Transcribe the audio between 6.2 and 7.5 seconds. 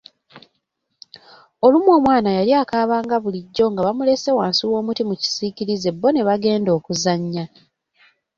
bagenda okuzannya.